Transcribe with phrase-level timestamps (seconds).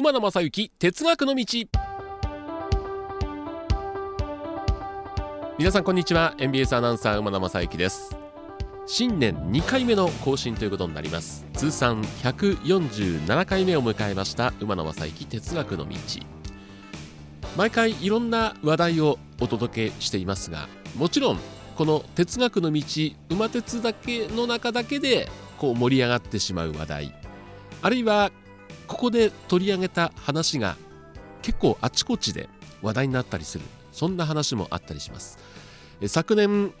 [0.00, 1.44] 馬野正幸哲学の道。
[5.58, 6.34] 皆さんこんにちは。
[6.38, 8.16] NBS アナウンサー馬野正幸です。
[8.86, 11.44] 新年2回目の更新ということになります。
[11.52, 15.94] 通算147回目を迎えました馬野正幸哲学の道。
[17.58, 21.38] 毎回いろんな話題をお届けしていますがもちろん
[21.76, 22.82] この哲学の道
[23.28, 25.28] 馬鉄だけの中だけで
[25.58, 27.14] こう盛り上がってしまう話題
[27.82, 28.30] あるいは
[28.90, 30.76] ここで取り上げた話が
[31.42, 32.48] 結構あちこちで
[32.82, 35.38] 話題になったりするそんな話もあったりします。
[36.08, 36.72] 昨年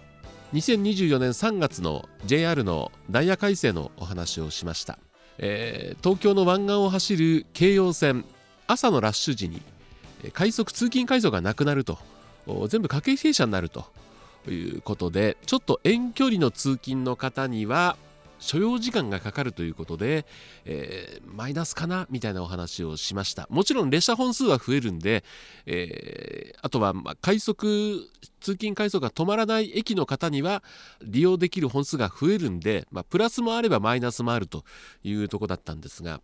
[0.52, 4.98] 2024年3月の JR のダイヤ改正のお話をしました、
[5.38, 8.24] えー、東京の湾岸を走る京葉線
[8.66, 9.62] 朝のラッシュ時に
[10.32, 11.98] 快速通勤快速がなくなると
[12.68, 13.84] 全部家計停車になると
[14.48, 17.96] いうことでちょっと遠距離の通勤の方には
[18.40, 20.26] 所要時間がかかるということで、
[20.64, 23.46] えー、マイナスかなみたいなお話をしました。
[23.50, 25.22] もちろん列車本数は増えるんで、
[25.66, 28.08] えー、あとはま快速
[28.40, 30.62] 通勤快速が止まらない駅の方には
[31.02, 34.64] 利用できる本数が増えるんで、まあ、プラスもあればマイナスもあると
[35.04, 36.20] いうとこだったんですが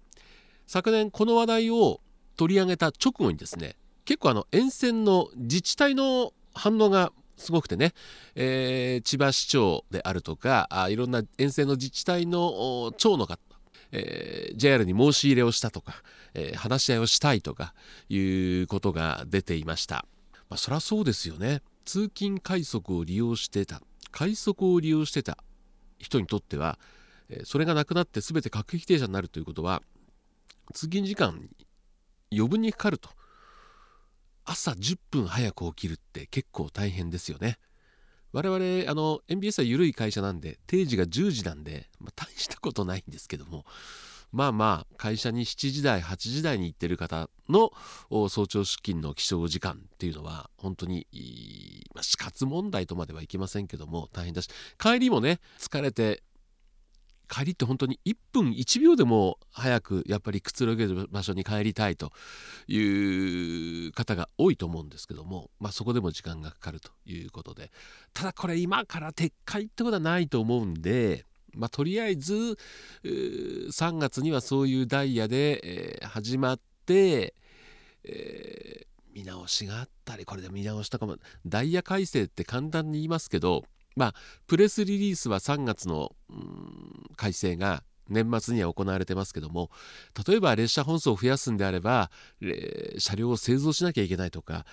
[0.66, 2.00] 昨年この話題を
[2.36, 7.92] 取り上げた直後にですね結構あの沿線の自治体の反応がすごくてね、
[8.34, 13.38] えー、千葉市長であるとかあいろんな沿線の自治体の長の方
[13.92, 15.94] えー、JR に申し入れをしたとか、
[16.34, 17.74] えー、話し合いをしたいとか
[18.08, 18.18] い
[18.62, 20.06] うことが出ていました。
[20.48, 21.62] まあ、そりゃそうですよね。
[21.84, 25.38] 通勤快速を利用してた、快速を利用してた
[25.98, 26.78] 人にとっては、
[27.28, 29.82] えー、それがなくなって全て各駅停車になるということは、
[30.72, 31.48] 通勤時間に
[32.32, 33.10] 余分にかかると。
[34.46, 37.58] 朝10分早く起きるって結構大変ですよね。
[38.32, 43.64] 我々あの MBS は緩い会社なんで定時が10時なんで、まあ、大したことないんですけども
[44.30, 47.70] まあまあ会社に7時台8時台に行ってる方の
[48.28, 51.06] 早朝出勤の起床時間っていうのは本当に、
[51.94, 56.22] まあ、死活問題とまではいきませんけども大変だし帰りもね疲れて
[57.28, 62.12] 帰りって本当に1分1秒でも早くやっぱりくつろげる場所に帰りたいと
[62.68, 67.70] いう方が多いと思うんですけども、まあ、そこでも時間がかかるということで。
[68.12, 72.58] ただこれ今から撤回ってことはないと思うんで、まあ、とりあえず
[73.04, 77.34] 3月にはそういうダイヤで、え、始まって、
[78.04, 81.16] えー、見直しがあったりこれで見直したかも。
[81.44, 83.64] ダイヤ改正って簡単に言いますけど
[83.96, 84.14] まあ、
[84.46, 86.12] プレスリリースは3月の
[87.16, 89.70] 改正が年末には行われてますけども
[90.26, 92.10] 例えば列車本数を増やすんであれば
[92.98, 94.64] 車両を製造しなきゃいけないとか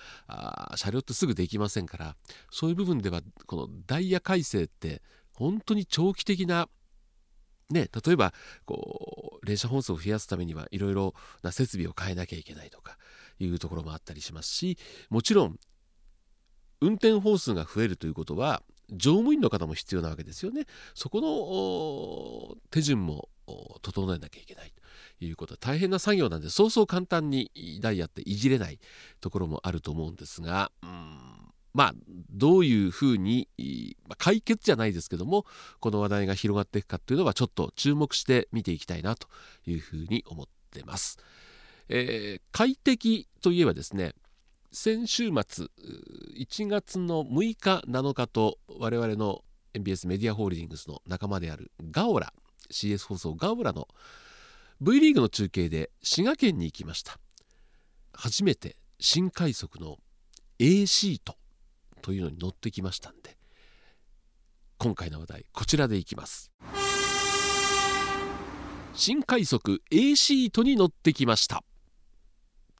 [0.76, 2.16] 車両ってすぐできませんから
[2.50, 5.02] そういう部分ではこのダイヤ改正って
[5.32, 6.68] 本当に長期的な
[7.70, 8.34] ね、例えば
[8.66, 12.98] こう列車本数を増やすためにはいろいろな設備を変えなきゃいけないとか
[13.38, 15.56] いうところもあったりしますしもちろん
[16.82, 18.62] 運転本数が増えるということは
[18.96, 20.66] 乗務員の方も必要なわけですよね。
[20.94, 23.28] そこの手順も
[23.82, 24.72] 整えなきゃいけない
[25.18, 27.50] ということで大変な作業なんでそうそう簡単に
[27.80, 28.78] ダイヤっていじれない
[29.20, 31.34] ところもあると思うんですがうん
[31.74, 31.94] まあ
[32.30, 33.48] どういうふうに、
[34.08, 35.44] まあ、解決じゃないですけども
[35.80, 39.28] この話題が広がっていくかっていうのはちょっと注目して見ていきたいなと
[39.66, 41.18] いうふうに思ってます。
[41.88, 44.14] えー、快適といえばですね
[44.76, 45.68] 先週末
[46.36, 52.32] 1月の6日7日と我々の MBS メディアホールディングスの仲間であるガオラ
[52.72, 53.86] CS 放送ガオラの
[54.80, 57.20] V リーグの中継で滋賀県に行きました。
[58.12, 59.98] 初めて新快速の
[60.58, 61.36] A シート
[62.02, 63.36] というのに乗ってきましたんで
[64.78, 66.50] 今回の話題こちらでいきます。
[68.92, 71.62] 新快速 A シートに乗ってきました。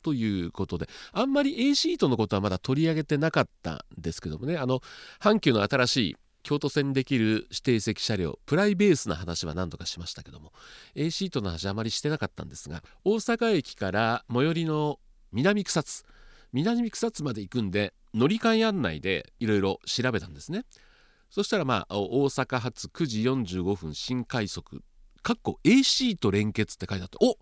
[0.04, 4.58] ということであんまり A シートのことはまだ取り上げてなかったんですけどもね。
[4.58, 4.80] あの
[5.18, 10.52] 阪急の新しい京都線できる指定席車両プライベースな話は何度かしましたけども
[10.94, 15.00] A シートの話あまりしてなかったんですが大阪駅から最寄りの
[15.32, 16.04] 南草津
[16.52, 20.64] 南草津まで行くんで乗り換え案内でいろいろ調べたんですね。
[21.30, 24.84] そしたらまあ大阪発9時45分新快速
[25.22, 27.38] かっこ A シート連結って書いてあってお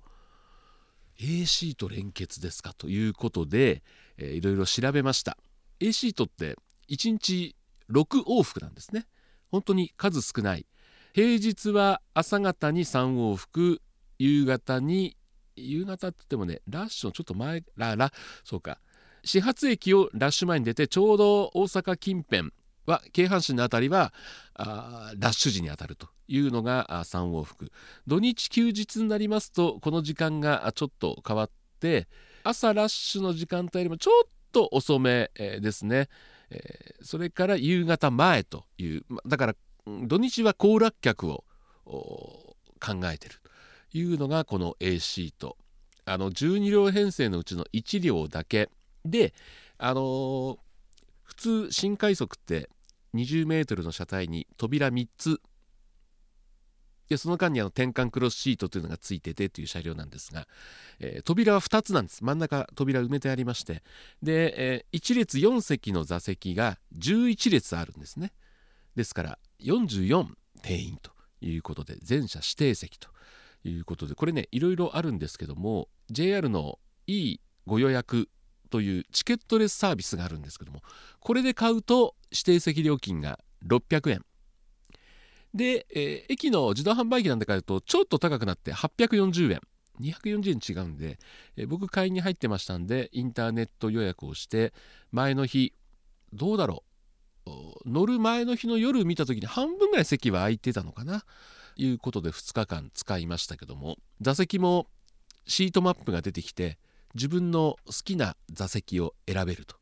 [1.20, 3.82] A シート連結ですかということで、
[4.18, 5.36] えー、いろいろ調べました。
[5.80, 6.56] A シートって
[6.88, 7.54] 1日
[7.90, 9.06] 6往復なんですね。
[9.50, 10.66] 本当に数少ない。
[11.14, 13.80] 平日は朝方に3往復
[14.18, 15.16] 夕方に
[15.56, 18.12] 夕方って言ってもねラッシュのちょっと前らら
[18.44, 18.78] そうか。
[19.24, 22.52] 始発駅をラッシュ前に出てちょうど大阪近辺
[22.86, 24.12] は京阪神の辺りは
[24.54, 27.70] あラッシュ時に当たるというのが3往復。
[28.06, 31.50] 土日休日になりますとこの時間がちょっと変わっ
[31.80, 32.08] て
[32.44, 36.08] 朝ラッシュの時間帯よりもちょっと遅め、ですね、
[36.50, 39.54] えー、それから夕方前というだから
[39.86, 41.44] 土日は行楽客を
[41.86, 42.54] 考
[43.12, 43.36] えてる
[43.90, 45.56] というのがこの A シート
[46.04, 48.68] あの12両編成のうちの1両だけ
[49.04, 49.32] で
[49.78, 50.58] あのー、
[51.32, 52.68] 普通新快速って
[53.14, 55.40] 20メートルの車体に扉3つ。
[57.08, 60.46] でその間にあの転換クロスシートというのがついててという車両なんですが、
[60.98, 62.22] えー、扉は2つなんです。
[62.24, 63.82] 真ん中扉埋めてありまして。
[64.22, 68.32] で、えー、1列4席の座席が11列あるんですね。
[68.94, 70.26] ですから44
[70.62, 73.08] 定員ということで全車指定席と
[73.64, 78.28] いうことでこれねいろいろあるんですけども JR のいいご予約
[78.72, 80.80] というチケットレスサービスがあるんですけども
[81.22, 84.24] これで買うと指定席料金が600円。
[85.54, 89.60] で、えー、駅の自動販売機なんで買うとちょっと高くなって840円。
[90.00, 91.18] 240円違うんで、
[91.56, 94.72] えー、僕買いに入ってましたんでインターネット予約をして
[95.12, 95.74] 前の日
[96.32, 96.82] どうだろ
[97.46, 97.52] う。
[97.84, 101.24] 乗る前の日の夜見た時に半分ぐらい席は空いてたのかな。
[101.76, 104.88] いうことで2日間使いましたけども座席も
[105.46, 106.78] シートマップが出てきて
[107.14, 109.81] 自分の好きな座席を選べると。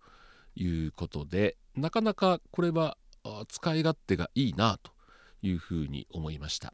[0.54, 2.96] いうことでなかなかこれは
[3.48, 4.92] 使い勝手がいいなと
[5.42, 6.72] いうふうに思いました。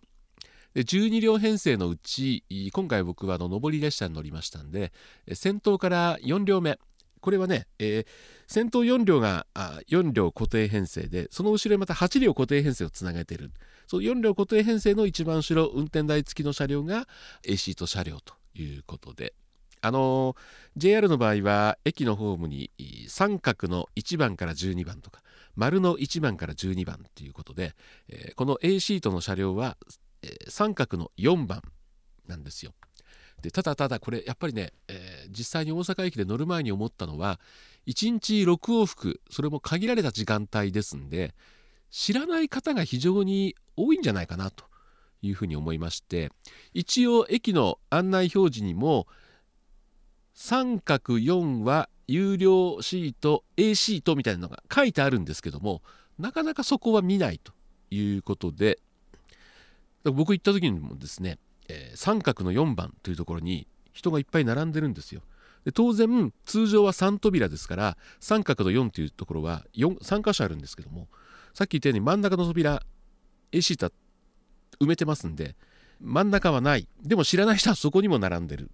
[0.74, 4.92] で12両編成のうち今回僕はあの上り列車に乗りましたんで
[5.32, 6.78] 先頭から4両目。
[7.20, 8.06] これはね、えー、
[8.46, 13.50] 先頭4両があ4両固定編成でその後ろにまた8両固定編成をつなげてる。
[13.88, 17.08] その4両固定編成の一番後ろ運転台付きの車両が
[17.44, 19.34] A シート車両ということで。
[19.80, 20.36] あの
[20.76, 22.70] JR の場合は駅のホームに
[23.08, 25.22] 三角の1番から12番とか
[25.54, 27.74] 丸の1番から12番ということで、
[28.08, 29.76] えー、この A シートの車両は、
[30.22, 31.62] えー、三角の4番
[32.28, 32.72] なんですよ。
[33.42, 37.38] でただただこれやっぱりね、えー、実際に大阪駅で乗る前に思ったのは
[37.86, 41.34] 1日6往復それも限られた時間帯ですんで
[41.90, 44.64] 知らない方が非常に多いんじゃないかなと
[45.22, 46.30] いうふうに思いまして
[46.72, 49.06] 一応駅の案内表示にも
[50.36, 55.82] 三角4は有料シート A シートみたいなのが書いてあるんですけども
[56.18, 57.52] なかなかそこは見ないと
[57.90, 58.78] いうことで
[60.04, 61.38] 僕行った時にもですね、
[61.68, 65.22] えー、三角の4番というところに人がいっぱい並んでるんですよ。
[65.64, 71.08] で当然通常は3扉ですから三角の4というところは 4, 3箇所あるんですけども
[71.54, 72.82] さっき言ったように真ん中の扉
[73.50, 73.90] A シート
[74.80, 75.56] 埋めてますんで
[76.00, 78.70] 真ん中はないでも知らない人はそこにも並んでる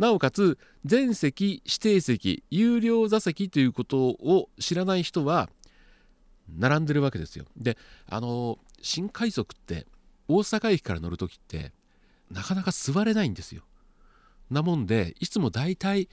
[0.00, 5.50] なおかつ全席指定席有料座席ということを知らない人は
[6.48, 7.44] 並んでるわけですよ。
[7.54, 7.76] で
[8.08, 9.86] あの新快速って
[10.26, 11.74] 大阪駅から乗る時って
[12.30, 13.62] なかなか座れないんですよ。
[14.50, 16.08] なもんでいつも大体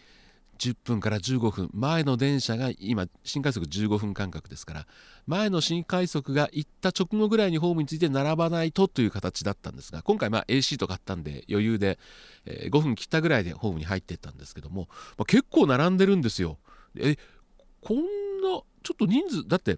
[0.58, 4.88] 10分から15分前の電車が今新快速15分間隔ですから
[5.26, 12.00] 前の新快速が行った直後ぐらいにホームについて並ばないとという形だったんですが今回まあ A シート買ったんで余裕で、
[12.46, 14.88] え5分切ったぐらいでホームに入っていったんですけども、
[15.18, 16.58] まあ、結構並んでるんですよ。
[16.98, 17.18] え
[17.82, 18.04] こんな
[18.84, 19.78] ちょっと人数だって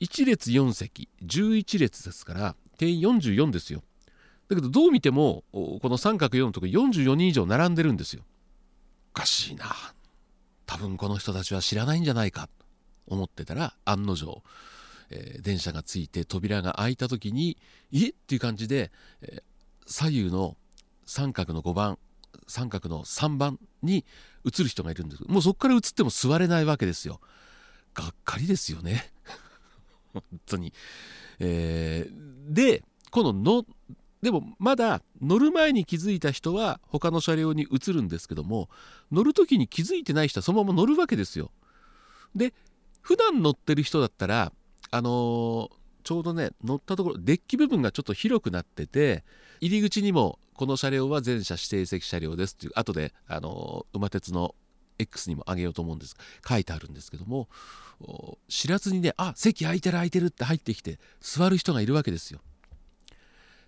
[0.00, 3.82] 1列4席11列ですから定員44ですよ。
[4.48, 8.22] だけどどう見てもこの三角4のとこ44人以上並んでるんですよ。
[9.14, 9.66] おかしいな
[10.66, 12.52] 多分この人たちは知らないんじゃないかと
[13.06, 14.42] 思ってたら案の定、
[15.10, 17.58] えー、電車がついて扉が開いた時に
[17.92, 18.08] 「え？
[18.08, 18.90] っ?」っていう感じで、
[19.22, 19.42] えー、
[19.86, 20.56] 左右の
[21.06, 21.98] 三角の5番
[22.46, 24.04] 三角の3番に
[24.44, 27.20] 移る人がいるんですもうそこから移っても座れないわけですよ。
[27.94, 29.12] がっかりですよね
[30.12, 30.72] 本当に。
[31.38, 33.66] えー、でこのの
[34.24, 38.70] でもまだ乗る前に気づいた人は他の車両に移るんですけども
[39.12, 41.50] 乗る時に気づいてない人はそのまま乗るわけですよ。
[42.34, 42.54] で
[43.02, 44.50] 普段乗ってる人だったら
[44.90, 45.68] あのー、
[46.04, 49.24] ちょうどね乗ったところデッキ部分がちょっと広くなってて
[49.60, 54.54] 入り口にもこの車両は全車指定席車両ですっていう後であのー、馬鉄の
[54.98, 56.16] X にもあげようと思うんです
[56.48, 57.48] 書いてあるんですけども
[58.48, 62.40] 知らずにねあ席空いてる空いてるって入ってきて座る人がいるわけですよ。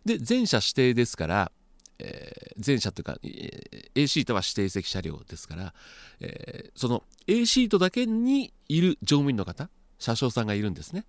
[0.07, 1.53] で全車指定ですから、
[1.99, 5.75] えー、全車というか、えー、A シートは指定席車両ですから、
[6.21, 11.05] えー、その A シートだけにいる乗務員の方車掌さんがいるんですね。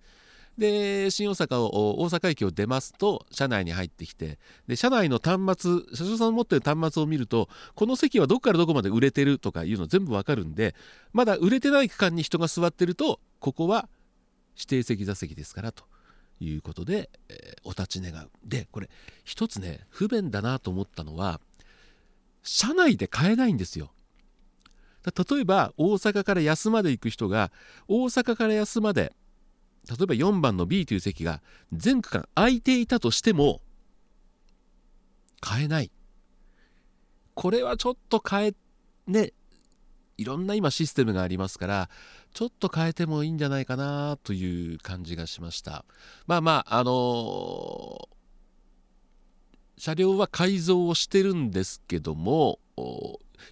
[0.58, 10.74] で新大阪を大阪駅を出ますと車内に入ってきてで車内の端末車掌さんの持ってる端末を見るとこの席はどこからどこまで売れてるとかいうの全部わかるんで
[11.12, 13.88] まだ売れてない区間に人が座ってるとここは
[14.56, 15.84] 指定席座席ですからと
[16.40, 18.30] いうことで、えー、お立ち願う。
[18.44, 18.88] でこれ
[19.24, 21.40] 一つね不便だなと思ったのは
[22.42, 23.90] 車内で買えないんですよ。
[25.04, 27.50] 例えば大阪から安まで行く人が
[27.86, 29.14] 大阪から安まで
[29.88, 31.40] 例えば4番の B という席が
[31.72, 33.62] 全区間空いていたとしても
[35.40, 35.90] 買えない。
[37.34, 38.54] これはちょっと変え
[39.06, 39.32] ね
[40.18, 41.88] いろんな今システムがありますから
[42.34, 45.84] ちょっと変えてもいいんじゃないかなという感じがしました
[46.26, 48.06] まあまああのー、
[49.78, 52.58] 車両は改造をしてるんですけども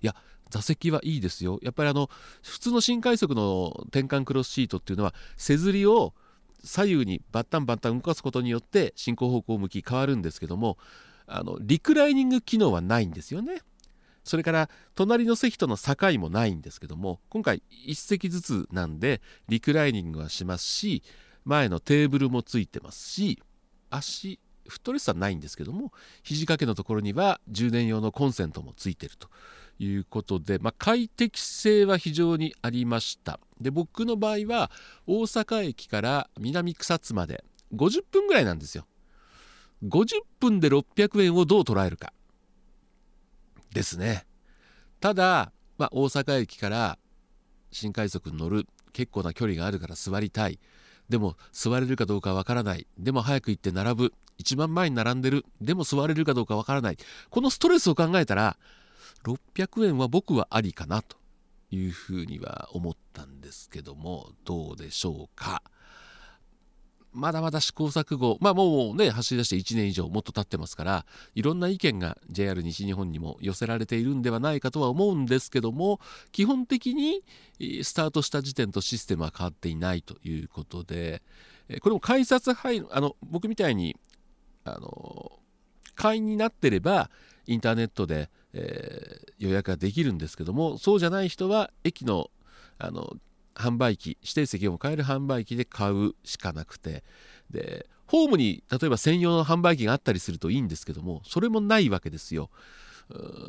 [0.03, 0.15] いや
[0.51, 2.11] 座席はいいですよやっぱりあの
[2.43, 6.15] 普通の新快速の転換クロスシートっていうのは背ずりを
[6.65, 10.79] 左右にバッタンバッタン動かすことによって進行方向向き変わるんですけども
[11.27, 13.61] あのリクライニング機能はないんですよね。
[14.27, 21.05] それから隣の席との境もないんですけども今回1席ずつなんでリクライニングはしますし
[21.45, 23.41] 前のテーブルもついてますし
[23.89, 25.93] 足フットレスはないんですけども
[26.25, 29.29] 肘掛けのところには充電用のコンセントもついてると
[29.79, 33.39] いうことで、まあ、快適性は非常にありました。
[33.61, 34.73] で僕の場合は
[35.07, 38.87] 大阪駅から南草津まで50分ぐらいなんですよ。
[39.85, 42.13] 50分で600円をどう捉えるか。
[43.77, 44.25] ですね。
[45.01, 46.99] ただ、まあ、大阪駅から
[47.71, 50.59] 新快速に乗る結構な距離があるから座りたい。
[51.11, 52.87] でも座れるかどうかわからない。
[52.99, 54.13] でも早く行って並ぶ。
[54.39, 55.45] 一番前に並んでる。
[55.61, 56.97] でも座れるかどうかわからない。
[57.29, 58.57] このストレスを考えたら
[59.25, 61.19] 600円は僕はありかなと
[61.71, 65.63] いうふうには思ったんですけどもどうでしょうか。
[67.17, 68.39] まだまだ試行錯誤。
[68.41, 76.01] まあもうね走り出して1年以上もっと経ってますからいろんな意見が JR 西日本にも寄せられているんではないかとは思うんですけども
[76.33, 77.25] 基本的に
[77.83, 81.23] スタートした時点とシステムは変わっていないということで
[81.81, 83.97] これも改札入るあの僕みたいに
[84.65, 85.33] あの
[85.95, 87.11] 会員になってれば
[87.47, 92.31] インターネットで、えー、予約ができるんですけどもそうじゃない人は駅の
[92.79, 93.17] あの
[93.57, 97.03] 販売機指定席を買える販売機で買うしかなくて。
[97.51, 102.51] でホームに例えば専用の販売機があったりするといいんですけどもそれもないわけですよ。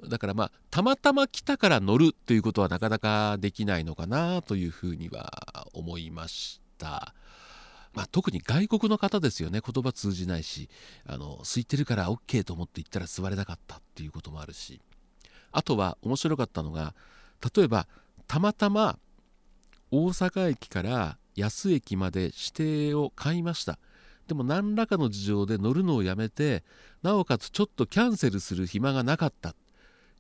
[0.08, 7.14] だからまあたまたま来たから乗るということはなかなかできないのかなというふうには思いました。
[7.94, 9.62] まあ、特に外国の方ですよね。
[9.66, 10.70] 言葉通じないし
[11.06, 14.82] あの空いてるから OK と思って行ったら座れなかったっていうこともあるし。
[15.52, 16.94] あとは面白かったのが
[17.56, 17.88] 例えば
[18.28, 19.00] たまたま
[19.92, 23.80] 大阪駅から安駅まで指定を買いました。
[24.28, 26.64] でも何らかの事情で乗るのをやめて
[27.02, 29.58] なおかつちょっとキャンセルする暇がなかったと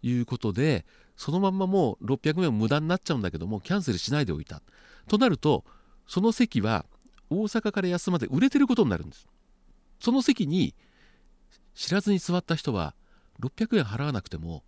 [0.01, 0.85] いうことで
[1.17, 4.61] そのまんまもう600円無駄になっちゃうんだけどもキャンセルしないでおいた。
[5.07, 5.65] となると
[6.07, 6.85] その席は
[7.29, 9.27] 大阪から安まで売れてることになるんです。
[9.99, 10.73] その席に
[11.73, 12.95] 知らずに座った人は
[13.41, 14.63] 600円払わなくても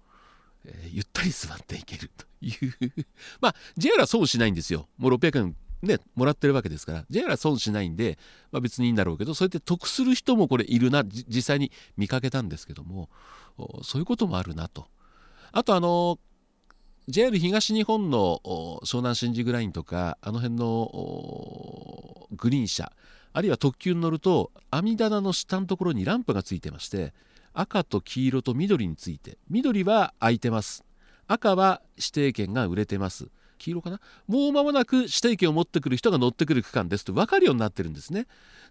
[0.69, 3.05] えー、ゆったり座っていけるという。
[3.41, 4.87] まあ JR は損しないんですよ。
[4.97, 7.05] もう600円ね、もらってるわけですから。
[7.09, 8.17] JR は損しないんで、
[8.51, 13.09] まあ、別にいいんだろうけどそうやって得する人もこれいるな実際に見かけたんですけども
[13.83, 14.87] そういうこともあるなと。
[15.51, 16.19] あとあの
[17.07, 18.39] JR 東日本の
[18.83, 22.91] 湘南新宿ラインとかあの辺のグリーン車
[23.33, 27.13] あるいは特急に乗ると網棚の下のところにランプがついてまして
[27.53, 29.37] 赤と黄色と緑について。
[29.49, 30.83] 緑は空いてます。
[31.27, 33.29] 赤は指定券が売れてます。
[33.57, 33.99] 黄色かな？
[34.27, 37.03] もう間もなく指定券を持ってくる人が乗ってくる区間です。
[37.03, 38.25] と分かるようになってるんですね。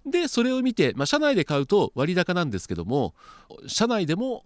[0.07, 3.15] でそれを見て、まあ、車内で買うと割高なんですけども
[3.67, 4.45] 車内でも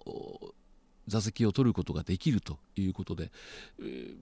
[1.07, 3.31] 座席を取ることができるということで、
[3.81, 4.15] えー、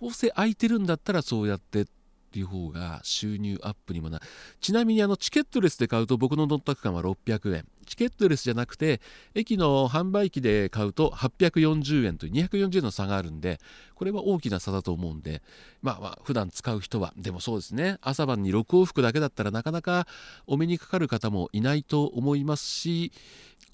[0.00, 1.86] どうせ空いてるんだったらそうやって
[2.32, 4.18] っていう方が収入アップにもな
[4.62, 7.66] ちなみにあのチケットレスで買うと僕の乗った区間は600円。
[7.84, 9.02] チケットレスじゃなくて
[9.34, 13.60] 駅の販売機で買うと840円と240円の差があるんで
[13.94, 15.42] これは大きな差だと思うんで
[15.82, 17.12] まあまあ普段使う人は。
[17.18, 17.98] でもそうですね。
[18.00, 20.06] 朝晩に6往復だけだったらなかなか
[20.46, 23.12] お目にかかる方もいないと思いますし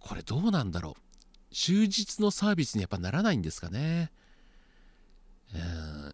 [0.01, 1.55] これどうなんだろう。
[1.55, 4.11] 終日のサービスにやっぱならないんですかね。
[5.55, 6.13] うん。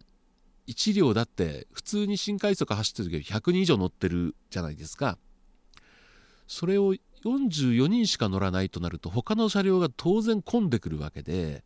[0.67, 5.17] 1両だって普通に新快速走ってる時は100人以上乗ってるじゃないですか。
[6.47, 6.93] それを
[7.23, 11.63] 44人しか乗らないとなると他の車両が当然混んでくるわけで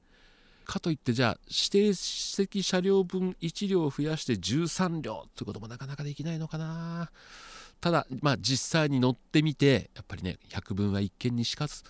[0.66, 7.12] かといってじゃあ指定席車両分1両増やして13両ということもなかなかできないのかな。
[7.82, 11.84] ただ、まあ、実際に乗ってみてやっぱりね百聞は一見にしかず、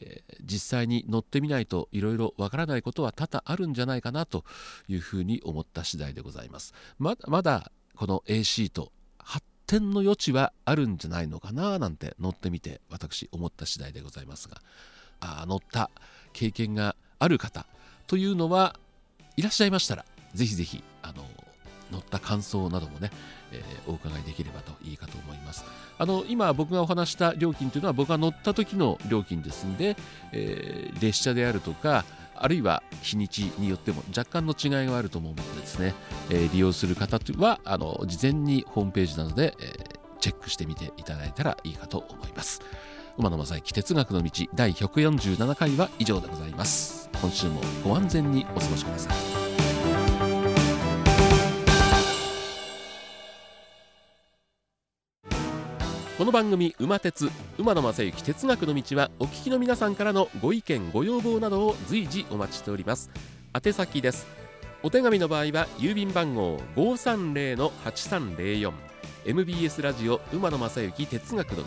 [0.00, 4.44] えー、実際に乗ってみないといろいろわからないことは多々あるんじゃないかなと
[4.88, 6.74] いうふうに思った次第でございます。
[6.98, 14.60] まだまだこの A シート発展の余地はあるんじゃないのかななんて乗ってみて私思った次第でございますが。
[15.20, 15.90] あ乗った
[16.32, 17.66] 経験がある方
[18.06, 18.76] というのは
[19.36, 21.24] いらっしゃいましたらぜひぜひあの
[21.90, 23.10] 乗った感想などもね、
[23.52, 25.64] えー、お伺いできればといいかと思います。
[25.98, 29.96] あの今僕がお話した料金というのは僕が乗った時の料金ですんで、
[30.32, 35.94] えー、列車であるとかあるいは日にちによっても若干の違いがあると思うのでですね、
[36.30, 42.60] えー、利用する方はあの事前にホームページなどで、えー、チェックしてみていただいたらいいかと思います。
[43.18, 47.08] 馬野正幸哲学の道第147回は以上でございます。
[47.20, 49.35] 今週もご安全にお過ごしください。
[56.16, 63.10] この番組「馬鉄馬野正幸哲学の道」はお聞きの皆さんからのご意見ご要望などを随時お待ちしております。
[63.52, 64.26] 宛先です。
[64.82, 68.72] お手紙の場合は郵便番号530-8304
[69.26, 71.64] MBS ラジオ馬野正幸哲学の道。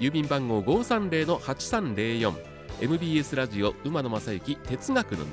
[0.00, 2.32] 郵便番号530-8304
[2.80, 5.26] MBS ラジオ馬野正幸哲学の道。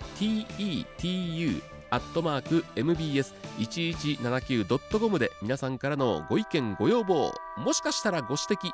[1.89, 8.71] アットマーク MBS1179.com で皆さんからのご意見ご要望もしかしたらご指摘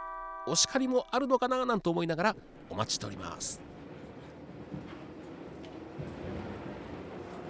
[0.47, 2.35] お叱りもあるのかななんて思いながら
[2.69, 3.68] お待ちしております。